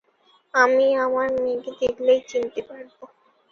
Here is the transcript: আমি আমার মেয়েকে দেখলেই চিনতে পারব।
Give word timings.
আমি 0.53 0.85
আমার 1.05 1.27
মেয়েকে 1.35 1.71
দেখলেই 1.81 2.21
চিনতে 2.29 2.61
পারব। 2.61 2.95